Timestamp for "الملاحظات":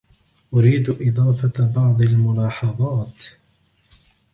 2.01-3.25